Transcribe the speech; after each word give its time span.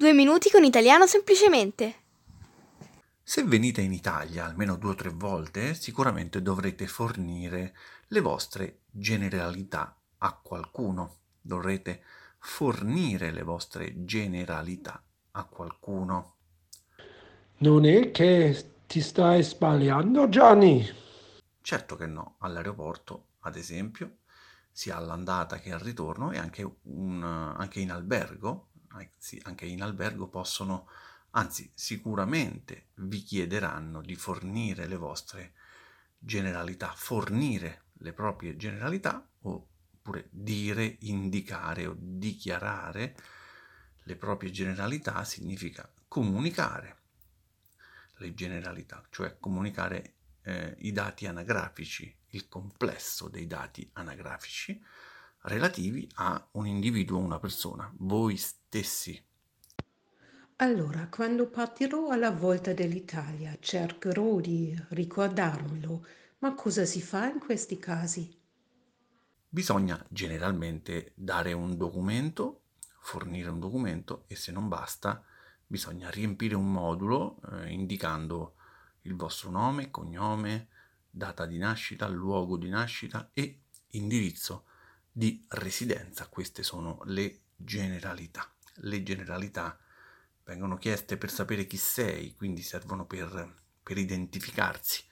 Due 0.00 0.12
minuti 0.12 0.48
con 0.48 0.62
italiano 0.62 1.08
semplicemente. 1.08 1.94
Se 3.20 3.42
venite 3.42 3.80
in 3.80 3.92
Italia 3.92 4.44
almeno 4.44 4.76
due 4.76 4.92
o 4.92 4.94
tre 4.94 5.08
volte, 5.08 5.74
sicuramente 5.74 6.40
dovrete 6.40 6.86
fornire 6.86 7.74
le 8.06 8.20
vostre 8.20 8.82
generalità 8.92 10.00
a 10.18 10.38
qualcuno. 10.40 11.22
Dovrete 11.40 12.04
fornire 12.38 13.32
le 13.32 13.42
vostre 13.42 14.04
generalità 14.04 15.02
a 15.32 15.44
qualcuno. 15.46 16.36
Non 17.56 17.84
è 17.84 18.12
che 18.12 18.74
ti 18.86 19.00
stai 19.00 19.42
sbagliando, 19.42 20.28
Gianni? 20.28 20.88
Certo 21.60 21.96
che 21.96 22.06
no, 22.06 22.36
all'aeroporto, 22.38 23.30
ad 23.40 23.56
esempio, 23.56 24.18
sia 24.70 24.94
all'andata 24.94 25.58
che 25.58 25.72
al 25.72 25.80
ritorno 25.80 26.30
e 26.30 26.38
anche, 26.38 26.64
un, 26.82 27.20
anche 27.20 27.80
in 27.80 27.90
albergo, 27.90 28.67
anche 29.42 29.66
in 29.66 29.82
albergo 29.82 30.28
possono, 30.28 30.88
anzi 31.30 31.70
sicuramente 31.74 32.88
vi 32.96 33.22
chiederanno 33.22 34.00
di 34.00 34.14
fornire 34.14 34.86
le 34.86 34.96
vostre 34.96 35.52
generalità, 36.18 36.92
fornire 36.94 37.84
le 37.98 38.12
proprie 38.12 38.56
generalità 38.56 39.26
oppure 39.42 40.28
dire, 40.30 40.96
indicare 41.00 41.86
o 41.86 41.94
dichiarare 41.98 43.14
le 44.02 44.16
proprie 44.16 44.50
generalità 44.50 45.22
significa 45.24 45.90
comunicare 46.08 46.96
le 48.16 48.34
generalità, 48.34 49.06
cioè 49.10 49.36
comunicare 49.38 50.14
eh, 50.42 50.74
i 50.80 50.92
dati 50.92 51.26
anagrafici, 51.26 52.12
il 52.30 52.48
complesso 52.48 53.28
dei 53.28 53.46
dati 53.46 53.88
anagrafici 53.94 54.82
relativi 55.48 56.08
a 56.16 56.48
un 56.52 56.66
individuo, 56.66 57.18
una 57.18 57.38
persona, 57.38 57.90
voi 57.96 58.36
stessi. 58.36 59.20
Allora, 60.56 61.08
quando 61.08 61.48
partirò 61.48 62.08
alla 62.08 62.30
volta 62.30 62.72
dell'Italia, 62.72 63.56
cercherò 63.58 64.40
di 64.40 64.76
ricordarmelo, 64.90 66.06
ma 66.38 66.54
cosa 66.54 66.84
si 66.84 67.00
fa 67.00 67.26
in 67.26 67.38
questi 67.38 67.78
casi? 67.78 68.36
Bisogna 69.48 70.04
generalmente 70.08 71.12
dare 71.14 71.52
un 71.52 71.76
documento, 71.76 72.62
fornire 73.00 73.48
un 73.48 73.60
documento 73.60 74.24
e 74.26 74.36
se 74.36 74.52
non 74.52 74.68
basta 74.68 75.24
bisogna 75.66 76.10
riempire 76.10 76.54
un 76.54 76.70
modulo 76.70 77.40
eh, 77.52 77.70
indicando 77.70 78.54
il 79.02 79.14
vostro 79.14 79.50
nome, 79.50 79.90
cognome, 79.90 80.68
data 81.10 81.46
di 81.46 81.58
nascita, 81.58 82.08
luogo 82.08 82.56
di 82.56 82.68
nascita 82.68 83.30
e 83.32 83.60
indirizzo 83.92 84.64
di 85.18 85.44
residenza. 85.48 86.28
Queste 86.28 86.62
sono 86.62 87.00
le 87.06 87.40
generalità. 87.56 88.48
Le 88.74 89.02
generalità 89.02 89.76
vengono 90.44 90.76
chieste 90.76 91.16
per 91.16 91.32
sapere 91.32 91.66
chi 91.66 91.76
sei, 91.76 92.36
quindi 92.36 92.62
servono 92.62 93.04
per, 93.04 93.62
per 93.82 93.98
identificarsi, 93.98 95.02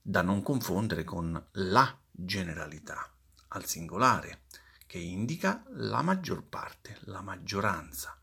da 0.00 0.22
non 0.22 0.40
confondere 0.40 1.02
con 1.02 1.48
la 1.54 1.98
generalità 2.12 3.12
al 3.48 3.64
singolare, 3.64 4.42
che 4.86 4.98
indica 4.98 5.64
la 5.70 6.00
maggior 6.02 6.44
parte, 6.44 6.98
la 7.06 7.20
maggioranza. 7.20 8.16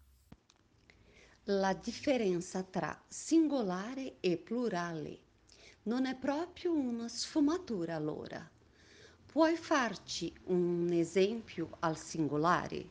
La 1.44 1.74
differenza 1.74 2.64
tra 2.64 3.04
singolare 3.06 4.22
e 4.22 4.38
plurale 4.38 5.20
non 5.84 6.06
è 6.06 6.16
proprio 6.16 6.72
una 6.74 7.10
sfumatura 7.10 7.96
allora. 7.96 8.50
Puoi 9.36 9.58
farci 9.58 10.34
un 10.46 10.88
esempio 10.94 11.76
al 11.80 11.98
singolare? 11.98 12.88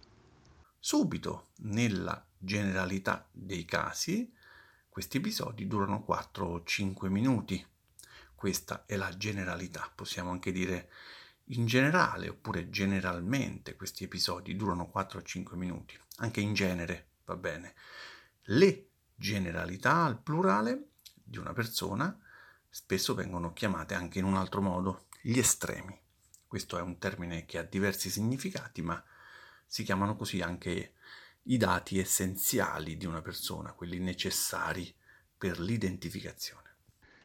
Subito, 0.79 1.47
nella 1.61 2.23
generalità 2.37 3.27
dei 3.33 3.65
casi, 3.65 4.31
questi 4.91 5.17
episodi 5.17 5.67
durano 5.67 6.03
4 6.03 6.47
o 6.47 6.63
5 6.63 7.09
minuti. 7.09 7.67
Questa 8.35 8.85
è 8.85 8.97
la 8.97 9.17
generalità, 9.17 9.91
possiamo 9.95 10.33
anche 10.33 10.53
dire 10.53 10.91
in 11.45 11.65
generale 11.65 12.29
oppure 12.29 12.69
generalmente 12.69 13.75
questi 13.75 14.05
episodi 14.05 14.55
durano 14.55 14.91
4 14.91 15.21
o 15.21 15.23
5 15.23 15.57
minuti, 15.57 15.99
anche 16.17 16.43
in 16.43 16.53
genere 16.53 17.07
va 17.25 17.37
bene. 17.37 17.75
Le 18.49 18.89
generalità 19.15 20.05
al 20.05 20.21
plurale 20.21 20.89
di 21.15 21.39
una 21.39 21.55
persona 21.55 22.15
spesso 22.69 23.15
vengono 23.15 23.55
chiamate 23.55 23.95
anche 23.95 24.19
in 24.19 24.27
un 24.27 24.37
altro 24.37 24.61
modo 24.61 25.07
gli 25.23 25.39
estremi. 25.39 26.03
Questo 26.55 26.79
è 26.79 26.83
un 26.83 26.99
termine 26.99 27.47
che 27.47 27.59
ha 27.59 27.65
diversi 27.65 28.09
significati, 28.11 28.81
ma 28.81 29.03
si 29.67 29.83
chiamano 29.83 30.15
così 30.15 30.41
anche 30.41 30.93
i 31.43 31.57
dati 31.57 31.99
essenziali 31.99 32.97
di 32.97 33.07
una 33.07 33.21
persona, 33.23 33.73
quelli 33.73 33.99
necessari 33.99 34.95
per 35.37 35.59
l'identificazione. 35.59 36.77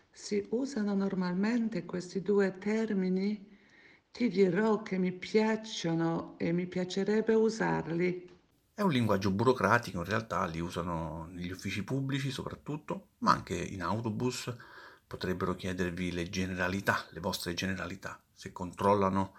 Si 0.09 0.47
usano 0.49 0.95
normalmente 0.95 1.85
questi 1.85 2.23
due 2.23 2.57
termini? 2.57 3.55
Ti 4.11 4.29
dirò 4.29 4.81
che 4.81 4.97
mi 4.97 5.11
piacciono 5.11 6.33
e 6.39 6.51
mi 6.51 6.65
piacerebbe 6.65 7.35
usarli. 7.35 8.27
È 8.73 8.81
un 8.81 8.89
linguaggio 8.89 9.29
burocratico, 9.29 9.99
in 9.99 10.05
realtà 10.05 10.43
li 10.47 10.59
usano 10.59 11.27
negli 11.29 11.51
uffici 11.51 11.83
pubblici 11.83 12.31
soprattutto, 12.31 13.09
ma 13.19 13.33
anche 13.33 13.53
in 13.53 13.83
autobus 13.83 14.51
potrebbero 15.09 15.55
chiedervi 15.55 16.11
le 16.11 16.29
generalità, 16.29 17.03
le 17.09 17.19
vostre 17.19 17.55
generalità, 17.55 18.21
se 18.31 18.51
controllano 18.51 19.33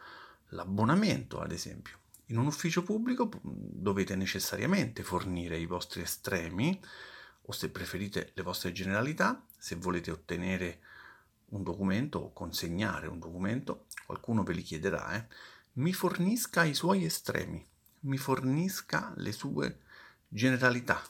l'abbonamento, 0.49 1.41
ad 1.41 1.53
esempio. 1.53 1.99
In 2.27 2.39
un 2.39 2.47
ufficio 2.47 2.83
pubblico 2.83 3.31
dovete 3.43 4.17
necessariamente 4.17 5.05
fornire 5.05 5.57
i 5.57 5.67
vostri 5.67 6.01
estremi 6.03 6.81
o 7.43 7.53
se 7.53 7.71
preferite 7.71 8.33
le 8.35 8.43
vostre 8.43 8.73
generalità, 8.73 9.45
se 9.57 9.77
volete 9.77 10.11
ottenere 10.11 10.81
un 11.51 11.63
documento 11.63 12.19
o 12.19 12.33
consegnare 12.33 13.07
un 13.07 13.21
documento, 13.21 13.87
qualcuno 14.07 14.43
ve 14.43 14.55
li 14.55 14.63
chiederà, 14.63 15.15
eh, 15.15 15.27
mi 15.75 15.93
fornisca 15.93 16.65
i 16.65 16.75
suoi 16.75 17.05
estremi 17.05 17.65
mi 18.01 18.17
fornisca 18.17 19.13
le 19.17 19.33
sue 19.33 19.81
generalità. 20.29 21.03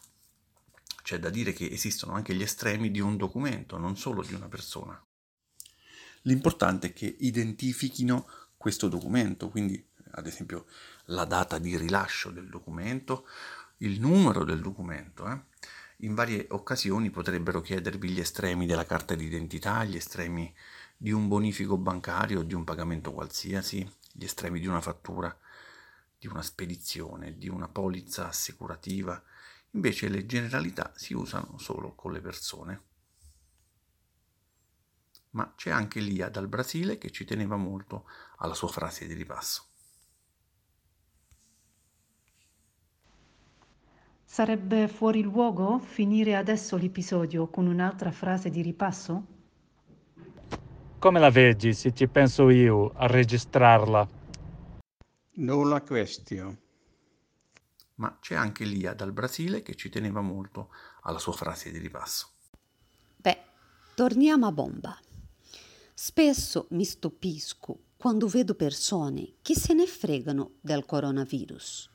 C'è 1.11 1.19
da 1.19 1.29
dire 1.29 1.53
che 1.53 1.69
esistono 1.69 2.13
anche 2.13 2.37
gli 2.37 2.43
estremi 2.43 2.93
di 2.93 3.01
un 3.01 3.17
documento, 3.17 3.77
non 3.79 3.97
solo 3.97 4.23
di 4.23 4.33
una 4.33 4.47
persona. 4.47 5.05
L'importante 6.23 6.87
è 6.87 6.93
che 6.93 7.17
identifichino 7.19 8.29
questo 8.57 8.87
documento, 8.87 9.49
quindi 9.49 9.85
ad 10.13 10.29
esempio 10.29 10.67
la 11.07 11.25
data 11.25 11.59
di 11.59 11.77
rilascio 11.77 12.31
del 12.31 12.49
documento, 12.49 13.27
il 13.79 13.99
numero 13.99 14.45
del 14.45 14.61
documento. 14.61 15.29
Eh. 15.29 15.41
In 16.07 16.15
varie 16.15 16.47
occasioni 16.51 17.11
potrebbero 17.11 17.61
chiedervi 17.61 18.11
gli 18.11 18.21
estremi 18.21 18.65
della 18.65 18.87
carta 18.87 19.17
d'identità, 19.17 19.83
gli 19.83 19.97
estremi 19.97 20.55
di 20.97 21.11
un 21.11 21.27
bonifico 21.27 21.77
bancario, 21.77 22.45
di 22.45 22.55
un 22.55 22.63
pagamento 22.63 23.11
qualsiasi, 23.11 23.85
gli 24.13 24.23
estremi 24.23 24.61
di 24.61 24.69
una 24.69 24.81
fattura 24.81 25.37
di 26.21 26.29
una 26.29 26.43
spedizione, 26.43 27.37
di 27.37 27.49
una 27.49 27.67
polizza 27.67 28.29
assicurativa, 28.29 29.21
invece 29.73 30.09
le 30.09 30.27
generalità 30.27 30.93
si 30.95 31.15
usano 31.15 31.59
solo 31.59 31.95
con 31.95 32.13
le 32.13 32.21
persone. 32.21 32.83
Ma 35.31 35.53
c'è 35.57 35.71
anche 35.71 36.01
Lia 36.01 36.29
dal 36.29 36.49
Brasile 36.49 36.99
che 36.99 37.11
ci 37.11 37.25
teneva 37.25 37.57
molto 37.57 38.07
alla 38.39 38.55
sua 38.55 38.69
frase 38.69 39.07
di 39.07 39.15
ripasso. 39.15 39.67
Sarebbe 44.25 44.87
fuori 44.89 45.23
luogo 45.23 45.79
finire 45.81 46.37
adesso 46.37 46.77
l'episodio 46.77 47.49
con 47.49 47.67
un'altra 47.67 48.13
frase 48.13 48.49
di 48.49 48.63
ripasso? 48.63 49.27
Come 50.99 51.19
la 51.19 51.31
vedi 51.31 51.75
se 51.75 51.93
ci 51.93 52.07
penso 52.07 52.49
io 52.49 52.93
a 52.95 53.07
registrarla? 53.07 54.09
Nulla 55.35 55.81
question. 55.83 56.57
Ma 58.01 58.17
c'è 58.19 58.35
anche 58.35 58.65
Lia 58.65 58.95
dal 58.95 59.13
Brasile 59.13 59.61
che 59.61 59.75
ci 59.75 59.91
teneva 59.91 60.23
molto 60.23 60.71
alla 61.03 61.19
sua 61.19 61.35
frase 61.35 61.71
di 61.71 61.77
ripasso. 61.77 62.31
Beh, 63.17 63.45
torniamo 63.95 64.47
a 64.47 64.53
bomba. 64.53 64.99
Spesso 65.93 66.67
mi 66.71 66.85
stupisco 66.85 67.89
quando 67.99 68.27
vedo 68.27 68.55
persone 68.55 69.35
che 69.43 69.55
se 69.55 69.75
ne 69.75 69.87
fregano 69.87 70.53
del 70.63 70.87
coronavirus. 70.87 71.91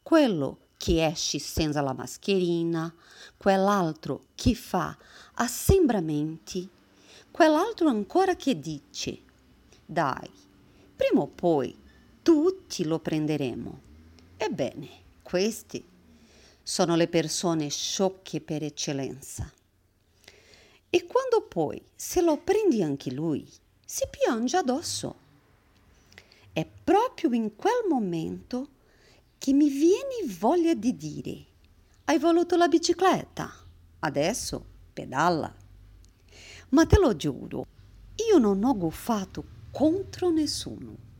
Quello 0.00 0.68
che 0.76 1.04
esce 1.04 1.40
senza 1.40 1.80
la 1.80 1.92
mascherina, 1.92 2.94
quell'altro 3.36 4.26
che 4.36 4.54
fa 4.54 4.96
assembramenti, 5.34 6.68
quell'altro 7.32 7.88
ancora 7.88 8.36
che 8.36 8.60
dice: 8.60 9.22
Dai, 9.84 10.30
prima 10.94 11.22
o 11.22 11.26
poi 11.26 11.76
tutti 12.22 12.84
lo 12.84 13.00
prenderemo. 13.00 13.80
Ebbene, 14.36 15.01
questi 15.32 15.82
sono 16.62 16.94
le 16.94 17.08
persone 17.08 17.70
sciocche 17.70 18.42
per 18.42 18.62
eccellenza. 18.62 19.50
E 20.90 21.06
quando 21.06 21.46
poi 21.48 21.82
se 21.96 22.20
lo 22.20 22.36
prendi 22.36 22.82
anche 22.82 23.10
lui, 23.10 23.50
si 23.82 24.04
piange 24.10 24.58
addosso. 24.58 25.16
È 26.52 26.66
proprio 26.84 27.32
in 27.32 27.56
quel 27.56 27.86
momento 27.88 28.68
che 29.38 29.54
mi 29.54 29.70
viene 29.70 30.30
voglia 30.38 30.74
di 30.74 30.94
dire 30.98 31.46
hai 32.04 32.18
voluto 32.18 32.56
la 32.56 32.68
bicicletta, 32.68 33.50
adesso 34.00 34.62
pedala. 34.92 35.50
Ma 36.68 36.84
te 36.84 36.98
lo 36.98 37.16
giuro, 37.16 37.64
io 38.30 38.36
non 38.36 38.62
ho 38.62 38.76
guffato 38.76 39.42
contro 39.70 40.28
nessuno. 40.28 41.11